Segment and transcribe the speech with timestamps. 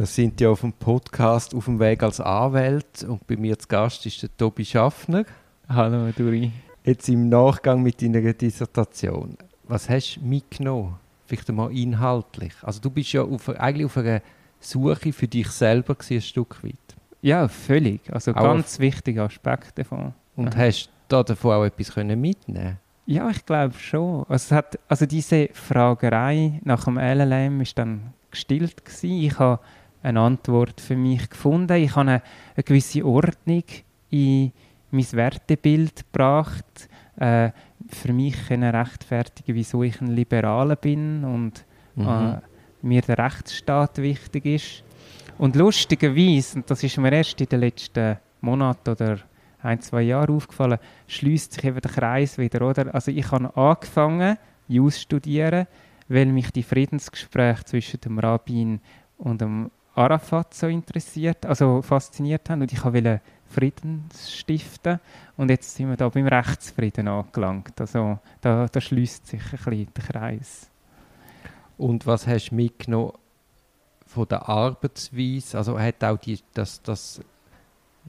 [0.00, 3.68] Wir sind ja auf dem Podcast auf dem Weg als Anwalt und bei mir zu
[3.68, 5.26] Gast ist der Tobi Schaffner.
[5.68, 6.50] Hallo, Duri.
[6.84, 9.36] Jetzt im Nachgang mit deiner Dissertation.
[9.64, 10.96] Was hast du mitgenommen?
[11.26, 12.54] Vielleicht einmal inhaltlich.
[12.62, 14.22] Also du bist ja auf, eigentlich auf einer
[14.58, 16.96] Suche für dich selber gewesen, ein Stück weit.
[17.20, 18.00] Ja, völlig.
[18.10, 20.14] Also auch ganz wichtiger Aspekt davon.
[20.34, 20.60] Und ja.
[20.60, 24.24] hast du davon auch etwas können mitnehmen Ja, ich glaube schon.
[24.30, 29.22] Also, hat, also diese Fragerei nach dem LLM ist dann gestillt gewesen.
[29.22, 29.60] Ich habe
[30.02, 31.76] eine Antwort für mich gefunden.
[31.76, 32.22] Ich habe eine,
[32.54, 33.64] eine gewisse Ordnung
[34.10, 34.52] in
[34.90, 37.50] mein Wertebild gebracht, äh,
[37.88, 41.64] für mich können rechtfertigen, wieso ich ein Liberaler bin und
[41.94, 42.06] mhm.
[42.06, 42.40] äh,
[42.82, 44.84] mir der Rechtsstaat wichtig ist.
[45.38, 49.18] Und lustigerweise, und das ist mir erst in den letzten Monaten oder
[49.62, 52.94] ein, zwei Jahren aufgefallen, schließt sich eben der Kreis wieder, oder?
[52.94, 54.36] Also ich habe angefangen,
[54.68, 55.66] Jus studieren,
[56.08, 58.80] weil mich die Friedensgespräche zwischen dem Rabbin
[59.18, 65.00] und dem Arafat so interessiert, also fasziniert haben und ich wollte Frieden stiften
[65.36, 67.80] und jetzt sind wir da beim Rechtsfrieden angelangt.
[67.80, 70.70] Also da, da schließt sich ein bisschen der Kreis.
[71.76, 73.12] Und was hast du mitgenommen
[74.06, 75.58] von der Arbeitsweise?
[75.58, 77.20] Also hat auch die, das, das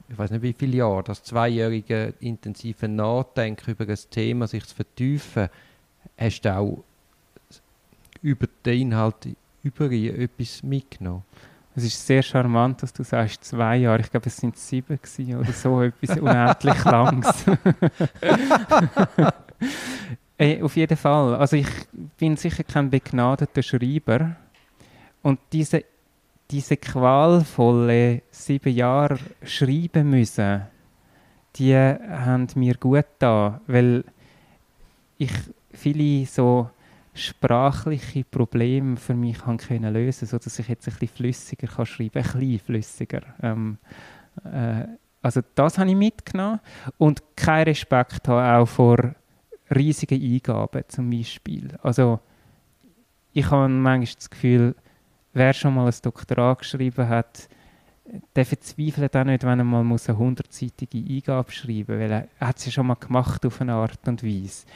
[0.08, 4.74] ich weiß nicht wie viele Jahre, das zweijährige intensive Nachdenken über das Thema, sich zu
[4.74, 5.48] vertiefen,
[6.16, 6.84] hast du auch
[8.22, 9.28] über den Inhalt
[9.62, 11.24] über etwas mitgenommen?
[11.74, 14.00] Es ist sehr charmant, dass du sagst, zwei Jahre.
[14.00, 14.98] Ich glaube, es sind sieben
[15.38, 17.44] oder so, etwas unendlich Langes.
[20.36, 21.36] Ey, auf jeden Fall.
[21.36, 21.68] Also ich
[22.18, 24.36] bin sicher kein begnadeter Schreiber.
[25.22, 25.84] Und diese,
[26.50, 30.62] diese qualvolle sieben Jahre schreiben müssen,
[31.56, 34.04] die haben mir gut da, weil
[35.16, 35.32] ich
[35.72, 36.70] viele so
[37.14, 42.10] sprachliche Probleme für mich kann können lösen sodass ich jetzt ein bisschen flüssiger kann schreiben
[42.18, 43.22] ein bisschen flüssiger.
[43.42, 43.78] Ähm,
[44.44, 44.86] äh,
[45.20, 46.60] also das habe ich mitgenommen
[46.98, 49.14] und keinen Respekt habe auch vor
[49.74, 51.68] riesigen Eingaben zum Beispiel.
[51.82, 52.20] Also
[53.32, 54.74] ich habe manchmal das Gefühl,
[55.32, 57.48] wer schon mal ein Doktorat geschrieben hat,
[58.34, 62.58] der verzweifelt auch nicht, wenn er mal eine 100-seitige Eingabe schreiben muss, weil er, hat
[62.58, 64.66] es ja schon mal gemacht auf eine Art und Weise.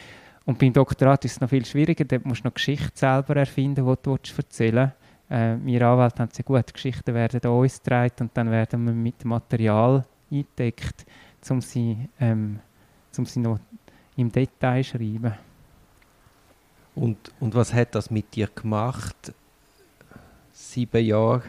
[0.46, 3.84] Und beim Doktorat ist es noch viel schwieriger, dort musst du noch Geschichte selber erfinden,
[3.84, 5.06] die du erzählen willst.
[5.28, 8.84] Äh, wir Anwälte haben es ja gut, Geschichten werden an uns getragen und dann werden
[8.84, 11.04] wir mit Material eingedeckt,
[11.50, 12.60] um sie, ähm,
[13.18, 13.58] um sie noch
[14.16, 15.34] im Detail zu schreiben.
[16.94, 19.34] Und, und was hat das mit dir gemacht,
[20.52, 21.42] sieben Jahre,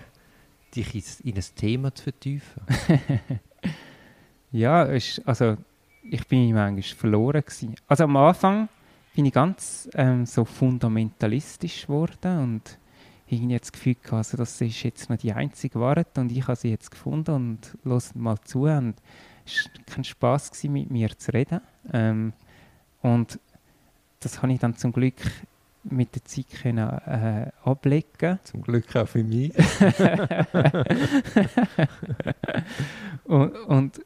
[0.76, 2.64] dich in ein Thema zu vertiefen?
[4.52, 5.56] ja, ist, also
[6.02, 7.76] ich bin manchmal verloren gewesen.
[7.88, 8.68] Also am Anfang
[9.18, 12.78] bin ich ganz ähm, so fundamentalistisch geworden und
[13.26, 16.56] irgendwie das Gefühl gehabt, also das ist jetzt noch die einzige Wahrheit und ich habe
[16.56, 18.94] sie jetzt gefunden und los mal zu und
[19.44, 21.62] es war kein Spass gewesen, mit mir zu reden
[21.94, 22.32] ähm,
[23.02, 23.40] und
[24.20, 25.16] das habe ich dann zum Glück
[25.84, 28.38] mit der Zeit können, äh, ablegen.
[28.44, 29.52] Zum Glück auch für mich.
[33.24, 34.02] und, und,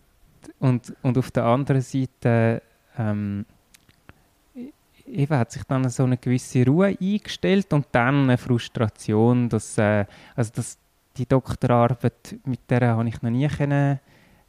[0.59, 2.61] und, und auf der anderen Seite
[2.97, 3.45] ähm,
[5.11, 10.05] eben hat sich dann so eine gewisse Ruhe eingestellt und dann eine Frustration, dass, äh,
[10.35, 10.77] also dass
[11.17, 13.99] die Doktorarbeit, mit der habe ich noch nie können,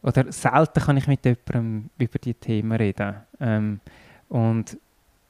[0.03, 3.15] oder selten kann ich mit jemandem über die Themen reden.
[3.41, 3.81] Ähm,
[4.29, 4.77] und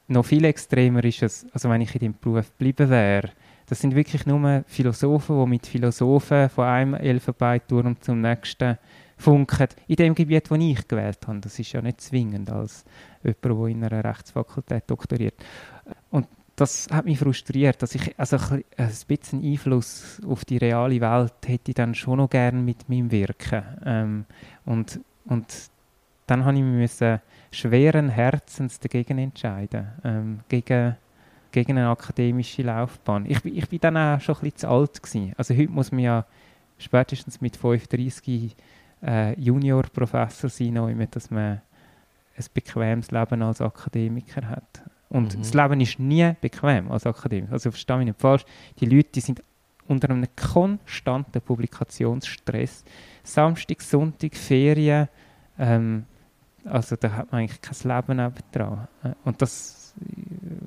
[0.09, 3.31] noch viel extremer ist es, also wenn ich in dem Beruf geblieben wäre,
[3.67, 8.79] das sind wirklich nur Philosophen, die mit Philosophen von einem Elfenbeinturm zum nächsten
[9.23, 11.41] funken, in dem Gebiet, das ich gewählt habe.
[11.41, 12.85] Das ist ja nicht zwingend als
[13.23, 15.35] jemand, der in einer Rechtsfakultät doktoriert.
[16.11, 18.65] Und das hat mich frustriert, dass ich also ein
[19.09, 23.63] bisschen Einfluss auf die reale Welt hätte ich dann schon noch gerne mit meinem Wirken.
[23.85, 24.25] Ähm,
[24.67, 25.47] und, und
[26.27, 30.97] dann habe ich mich schweren Herzens dagegen entscheiden, ähm, gegen,
[31.53, 33.27] gegen eine akademische Laufbahn.
[33.27, 35.33] Ich, ich bin dann auch schon ein bisschen zu alt gewesen.
[35.37, 36.27] Also heute muss man ja
[36.79, 38.55] spätestens mit 35
[39.05, 41.61] äh, Juniorprofessor sein, immer, dass man
[42.37, 44.83] ein bequemes Leben als Akademiker hat.
[45.09, 45.41] Und mhm.
[45.41, 47.53] das Leben ist nie bequem als Akademiker.
[47.53, 48.45] Also verstehe mich nicht falsch.
[48.81, 49.43] Die Leute die sind
[49.87, 52.85] unter einem konstanten Publikationsstress.
[53.23, 55.09] Samstag, Sonntag, Ferien.
[55.59, 56.05] Ähm,
[56.65, 58.89] also da hat man eigentlich kein Leben nebendran.
[59.03, 59.95] Äh, und das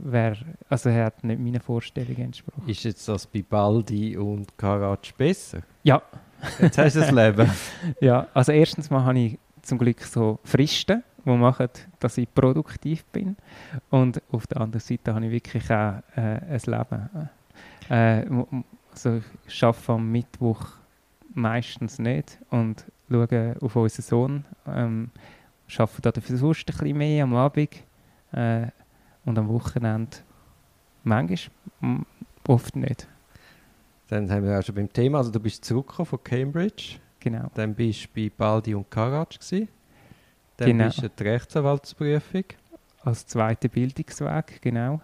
[0.04, 0.38] wäre,
[0.70, 2.68] also er hat nicht meinen Vorstellungen entsprochen.
[2.68, 5.62] Ist jetzt das bei Baldi und Karatsch besser?
[5.84, 6.02] Ja.
[6.60, 7.50] Jetzt hast du das Leben.
[8.00, 13.04] ja, also erstens mal habe ich zum Glück so Fristen, die machen, dass ich produktiv
[13.06, 13.36] bin.
[13.90, 17.30] Und auf der anderen Seite habe ich wirklich auch äh, ein Leben.
[17.90, 18.26] Äh,
[18.92, 20.66] also ich arbeite am Mittwoch
[21.34, 24.46] meistens nicht und schauen auf unseren Sohn.
[24.68, 25.12] Ähm,
[25.78, 27.70] arbeiten dafür sonst ein bisschen mehr am Abend
[28.32, 28.68] äh,
[29.26, 30.18] und am Wochenende
[31.04, 32.06] manchmal,
[32.48, 33.08] oft nicht.
[34.08, 37.50] Dann haben wir auch schon beim Thema, also du bist zurückgekommen von Cambridge, Genau.
[37.56, 39.68] dann bist du bei Baldi und Karatsch gewesen.
[40.58, 40.86] Dann Genau.
[40.86, 42.44] bist du die Rechtsanwaltsprüfung.
[43.04, 45.02] Als zweiter Bildungsweg, genau.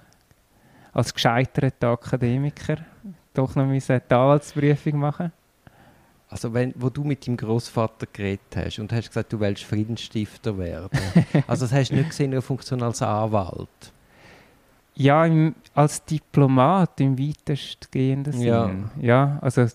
[0.94, 2.77] Als gescheiterter Akademiker
[3.33, 5.31] doch noch die Anwaltsprüfung machen.
[6.30, 10.57] Also wenn, wo du mit deinem Großvater geredet hast und hast gesagt, du willst Friedensstifter
[10.57, 10.98] werden.
[11.48, 13.68] also das hast du nicht gesehen einer Funktion als Anwalt.
[14.96, 18.44] Ja, im, als Diplomat im weitestgehenden Sinn.
[18.46, 18.70] Ja.
[19.00, 19.66] ja, also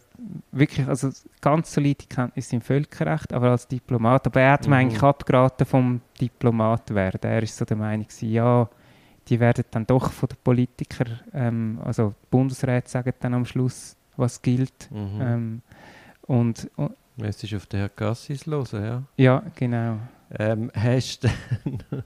[0.53, 1.11] wirklich, also
[1.41, 4.27] ganz solide Kenntnisse im Völkerrecht, aber als Diplomat.
[4.27, 4.81] Aber er hat mir Mhm.
[4.81, 7.21] eigentlich abgeraten vom Diplomat werden.
[7.23, 8.69] Er ist so der Meinung, ja,
[9.29, 13.97] die werden dann doch von den Politikern, ähm, also die Bundesräte sagen dann am Schluss,
[14.17, 14.89] was gilt.
[14.91, 15.21] Mhm.
[15.21, 15.63] Ähm,
[16.27, 16.93] und, und
[17.23, 19.03] Es ist auf den Herr Gassis los, ja.
[19.17, 19.99] ja, genau.
[20.39, 21.29] Ähm, hast du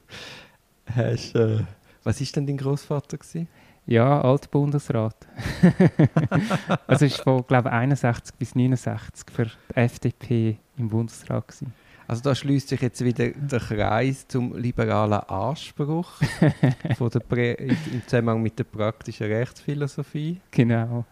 [0.94, 1.58] hast, äh,
[2.04, 3.48] was ist denn dein Großvater gewesen?
[3.86, 5.16] Ja, Altbundesrat.
[6.86, 11.48] also war von, glaube ich, 61 bis 69 für die FDP im Bundesrat.
[11.48, 11.72] Gewesen.
[12.06, 16.10] Also da schließt sich jetzt wieder der Kreis zum liberalen Anspruch
[16.98, 20.40] von der Prä im Zusammenhang mit der praktischen Rechtsphilosophie.
[20.50, 21.04] Genau.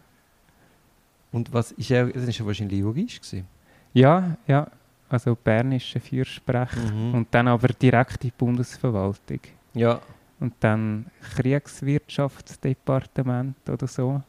[1.31, 2.07] Und was ist er?
[2.07, 3.47] Das ist ja wahrscheinlich Jurist gewesen.
[3.93, 4.67] Ja, ja.
[5.07, 7.13] Also bernische Fürsprecher Mhm.
[7.15, 9.39] und dann aber direkt in die Bundesverwaltung.
[9.73, 9.99] Ja.
[10.39, 14.21] Und dann Kriegswirtschaftsdepartement oder so.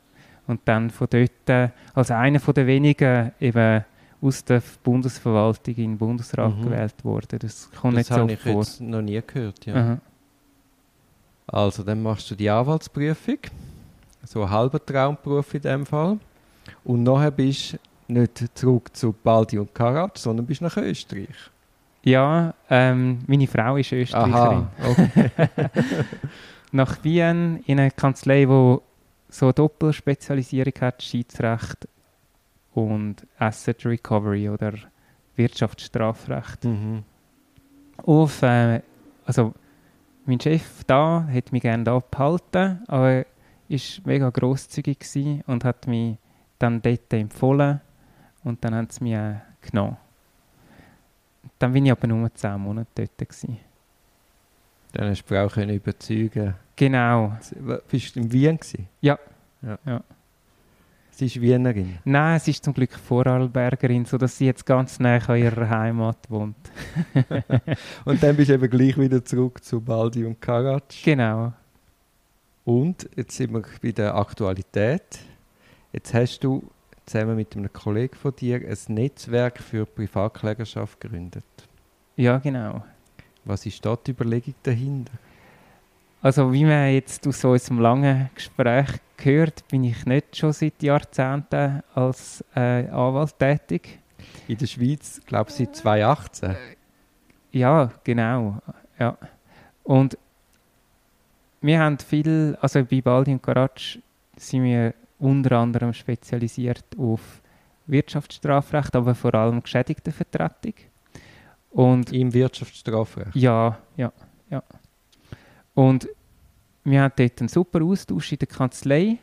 [0.46, 3.84] Und dann von dort äh, als einer von den wenigen eben
[4.20, 6.62] aus der Bundesverwaltung in den Bundesrat Mhm.
[6.64, 7.38] gewählt worden.
[7.38, 8.60] Das kommt Das nicht so habe ich vor.
[8.62, 9.64] jetzt noch nie gehört.
[9.66, 9.74] Ja.
[9.74, 9.98] Aha.
[11.46, 13.38] Also, dann machst du die Anwaltsprüfung.
[14.24, 16.18] So ein halber Traumberuf in dem Fall.
[16.84, 17.78] Und nachher bist
[18.08, 21.28] du nicht zurück zu Baldi und Karatsch, sondern bist nach Österreich.
[22.02, 24.68] Ja, ähm, meine Frau ist Österreicherin.
[24.82, 25.30] Okay.
[26.72, 28.76] Nach Wien in einer Kanzlei, die
[29.28, 31.88] so eine Doppelspezialisierung hat, Schiedsrecht
[32.74, 34.72] und Asset Recovery oder
[35.36, 36.64] Wirtschaftsstrafrecht.
[36.64, 37.04] mhm.
[38.04, 38.80] Auf, äh,
[39.26, 39.52] also
[40.24, 43.26] mein Chef da hat mich gerne da behalten, aber
[43.68, 46.16] ist mega großzügig und hat mich
[46.58, 47.80] dann dort empfohlen
[48.42, 49.96] und dann haben sie mich äh, genommen.
[51.60, 53.18] Dann bin ich aber nur 10 Monate dort.
[53.18, 53.58] Gewesen.
[54.92, 56.54] Dann hast du Frau können überzeugen.
[56.74, 57.36] Genau.
[57.88, 58.56] Bist du in Wien?
[58.56, 58.88] Gewesen?
[59.00, 59.18] Ja.
[59.62, 59.78] ja.
[59.84, 60.02] Ja.
[61.10, 61.98] Sie ist Wienerin.
[62.04, 66.56] Nein, sie ist zum Glück Vorarlbergerin, sodass sie jetzt ganz nah an ihrer Heimat wohnt.
[68.06, 71.04] Und dann bist du eben gleich wieder zurück zu Baldi und Karatsch.
[71.04, 71.52] Genau.
[72.64, 75.18] Und jetzt sind wir bei der Aktualität.
[75.92, 76.70] Jetzt hast du
[77.10, 81.44] zusammen mit einem Kollegen von dir ein Netzwerk für Privatklägerschaft gegründet.
[82.16, 82.84] Ja, genau.
[83.44, 85.12] Was ist dort die Überlegung dahinter?
[86.22, 91.82] Also wie man jetzt aus unserem langen Gespräch gehört, bin ich nicht schon seit Jahrzehnten
[91.94, 93.98] als äh, Anwalt tätig.
[94.46, 96.56] In der Schweiz, glaube ich, seit 2018.
[97.52, 98.58] Ja, genau.
[98.98, 99.16] Ja.
[99.82, 100.16] Und
[101.60, 103.98] wir haben viel, also bei Baldi und Karatsch
[104.36, 107.42] sind wir unter anderem spezialisiert auf
[107.86, 110.74] Wirtschaftsstrafrecht, aber vor allem Geschädigtenvertretung.
[111.70, 113.36] Und Im Wirtschaftsstrafrecht.
[113.36, 114.12] ja, ja,
[114.48, 114.62] ja.
[115.74, 116.08] Und
[116.84, 119.18] wir hatten dort einen super Austausch in der Kanzlei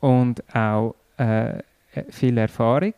[0.00, 1.62] und auch äh,
[2.10, 2.94] viel Erfahrung.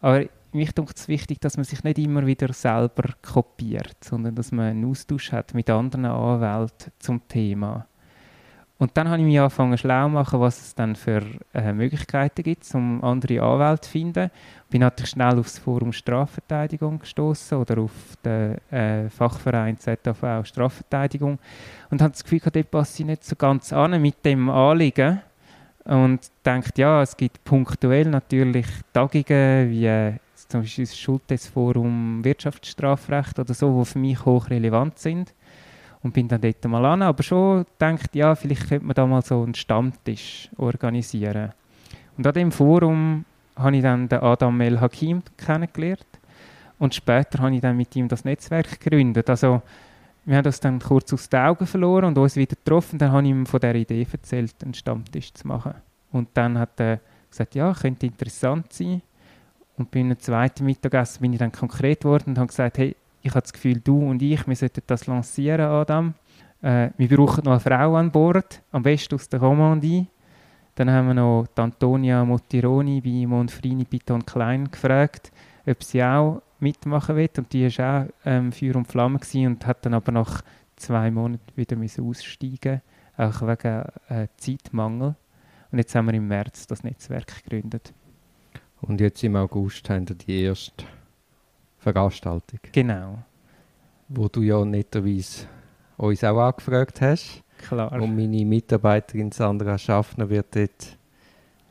[0.00, 4.52] Aber mich denke es wichtig, dass man sich nicht immer wieder selber kopiert, sondern dass
[4.52, 7.86] man einen Austausch hat mit anderen Anwälten zum Thema.
[8.80, 11.22] Und dann habe ich mich angefangen schlau machen, was es dann für
[11.52, 14.30] äh, Möglichkeiten gibt, um andere Anwälte zu finden.
[14.70, 17.92] Bin natürlich schnell aufs Forum Strafverteidigung gestoßen oder auf
[18.24, 21.38] den äh, Fachverein ZAV Strafverteidigung
[21.90, 25.20] und habe das Gefühl, dort passe ich nicht so ganz an mit dem Anliegen
[25.84, 30.14] und denkt, ja, es gibt punktuell natürlich Tagungen wie äh,
[30.48, 35.34] zum Beispiel das Schultesforum Wirtschaftsstrafrecht oder so, die für mich hochrelevant sind
[36.02, 39.22] und bin dann dort mal an, aber schon denkt, ja, vielleicht könnte man da mal
[39.22, 41.52] so einen Stammtisch organisieren.
[42.16, 43.24] Und an dem Forum
[43.56, 46.06] habe ich dann den Adam El Hakim kennengelernt
[46.78, 49.28] und später habe ich dann mit ihm das Netzwerk gegründet.
[49.28, 49.62] Also
[50.24, 52.98] wir haben das dann kurz aus den Augen verloren und uns wieder getroffen.
[52.98, 55.74] Dann habe ich ihm von der Idee erzählt, einen Stammtisch zu machen.
[56.12, 59.02] Und dann hat er gesagt, ja, könnte interessant sein.
[59.76, 63.30] Und bei einem zweiten Mittagessen bin ich dann konkret geworden und habe gesagt, hey, ich
[63.30, 66.14] habe das Gefühl, du und ich, wir sollten das lancieren, Adam.
[66.62, 70.06] Äh, wir brauchen noch eine Frau an Bord, am besten aus der Romandie.
[70.74, 75.32] Dann haben wir noch Antonia Mottironi bei Monfrini Piton Klein gefragt,
[75.66, 77.30] ob sie auch mitmachen will.
[77.36, 80.42] Und die war auch ähm, Feuer und Flamme und hat dann aber nach
[80.76, 82.80] zwei Monaten wieder aussteigen
[83.20, 85.14] auch wegen äh, Zeitmangel.
[85.70, 87.92] Und jetzt haben wir im März das Netzwerk gegründet.
[88.80, 90.84] Und jetzt im August haben wir die erste
[91.80, 92.60] Veranstaltung.
[92.72, 93.18] Genau.
[94.08, 95.46] Wo du ja netterweise
[95.96, 97.42] uns auch angefragt hast.
[97.58, 97.92] Klar.
[97.92, 100.96] Und meine Mitarbeiterin Sandra Schaffner wird dort...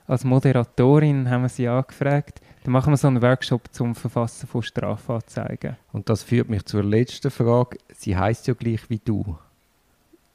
[0.08, 2.42] Als Moderatorin haben wir sie angefragt.
[2.64, 5.78] Dann machen wir so einen Workshop zum Verfassen von Strafanzeigen.
[5.94, 7.78] Und das führt mich zur letzten Frage.
[7.94, 9.38] Sie heißt ja gleich wie du.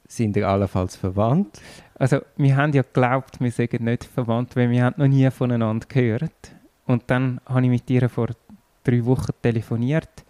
[0.07, 1.61] Sind ihr allenfalls verwandt?
[1.95, 5.87] Also, wir haben ja geglaubt, wir seien nicht verwandt, weil wir haben noch nie voneinander
[5.87, 6.53] gehört.
[6.85, 8.27] Und dann habe ich mit ihr vor
[8.85, 10.25] drei Wochen telefoniert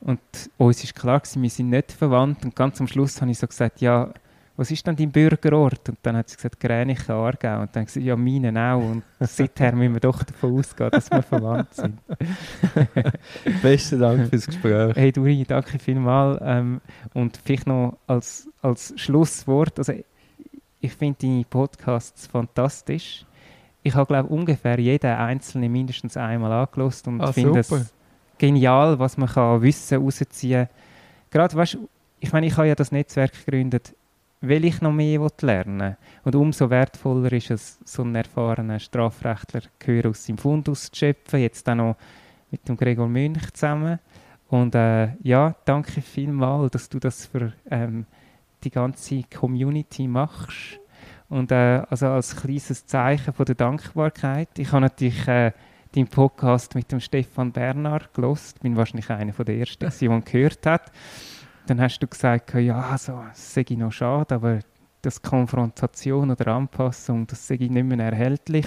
[0.00, 0.20] und
[0.58, 2.44] uns ist klar gewesen, wir sind nicht verwandt.
[2.44, 4.12] Und ganz am Schluss habe ich so gesagt, ja,
[4.56, 5.88] was ist denn dein Bürgerort?
[5.88, 7.62] Und dann hat sie gesagt, Gränichen, Aargau.
[7.62, 8.78] Und dann gesagt, ja, meinen auch.
[8.78, 11.98] Und seither müssen wir doch davon ausgehen, dass wir verwandt sind.
[13.62, 14.96] Besten Dank fürs Gespräch.
[14.96, 16.38] Hey, Duri, danke vielmals.
[16.42, 16.80] Ähm,
[17.12, 19.92] und vielleicht noch als, als Schlusswort, also
[20.80, 23.26] ich finde deine Podcasts fantastisch.
[23.86, 27.94] Ich habe, glaube ungefähr jeden einzelnen mindestens einmal angelost und Ah, finde es
[28.36, 30.74] genial, was man kann Wissen rausziehen kann.
[31.30, 31.78] Gerade, weißt
[32.18, 33.94] ich meine, ich habe ja das Netzwerk gegründet,
[34.40, 35.96] weil ich noch mehr lernen will.
[36.24, 41.40] Und umso wertvoller ist es, so einen erfahrenen Strafrechtler Gehör aus seinem Fundus zu schöpfen,
[41.40, 41.96] jetzt auch noch
[42.50, 44.00] mit dem Gregor Münch zusammen.
[44.48, 48.06] Und äh, ja, danke vielmals, dass du das für ähm,
[48.64, 50.80] die ganze Community machst.
[51.28, 54.48] Und äh, also als kleines Zeichen von der Dankbarkeit.
[54.58, 55.52] Ich habe natürlich äh,
[55.94, 58.60] deinen Podcast mit dem Stefan Bernhard gelost.
[58.60, 60.92] Bin wahrscheinlich einer von der ersten, der ihn gehört hat.
[61.66, 64.60] Dann hast du gesagt, ja, also, das sei noch schade, aber
[65.02, 68.66] das Konfrontation oder Anpassung, das sei nicht mehr erhältlich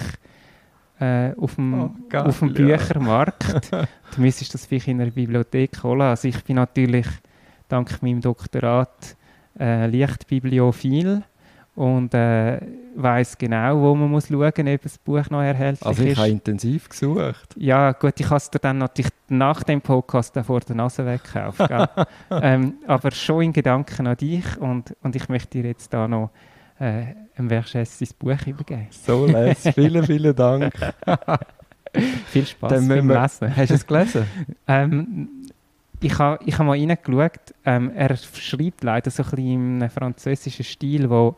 [1.00, 2.76] äh, auf dem, Oh, geil, auf dem ja.
[2.76, 3.72] Büchermarkt.
[4.14, 6.02] du müsstest das vielleicht in einer Bibliothek holen.
[6.02, 7.06] Also ich bin natürlich
[7.68, 9.16] dank meinem Doktorat
[9.58, 11.22] äh, Lichtbibliophil
[11.80, 12.60] und äh,
[12.94, 16.18] weiß genau, wo man muss schauen muss, ob das Buch noch erhältlich Also ich ist.
[16.18, 17.54] habe intensiv gesucht.
[17.56, 21.06] Ja, gut, ich habe es dir dann natürlich nach dem Podcast dann vor der Nase
[21.06, 21.58] weggekauft.
[22.30, 26.28] ähm, aber schon in Gedanken an dich und, und ich möchte dir jetzt da noch
[26.78, 28.88] äh, ein Verges sein Buch übergeben.
[28.90, 29.66] So les.
[29.74, 30.74] vielen, vielen Dank.
[32.26, 33.56] Viel Spaß beim wir- Lesen.
[33.56, 34.26] Hast du es gelesen?
[34.68, 35.28] Ähm,
[36.02, 37.54] ich habe ich ha mal reingeschaut.
[37.64, 41.36] Ähm, er schreibt leider so ein bisschen einem französischen Stil, wo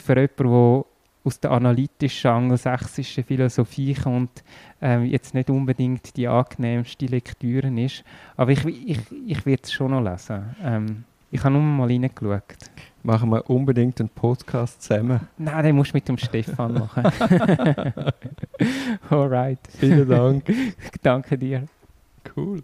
[0.00, 0.84] für jemanden, der
[1.22, 4.42] aus der analytischen angelsächsischen Philosophie kommt,
[4.80, 8.04] ähm, jetzt nicht unbedingt die angenehmste Lektüre ist.
[8.36, 10.56] Aber ich, ich, ich werde es schon noch lesen.
[10.62, 12.42] Ähm, ich habe nur mal reingeschaut.
[13.02, 15.20] Machen wir unbedingt einen Podcast zusammen.
[15.38, 17.04] Nein, den musst du mit dem Stefan machen.
[19.10, 19.60] Alright.
[19.78, 20.44] Vielen Dank.
[21.02, 21.66] Danke dir.
[22.36, 22.62] Cool.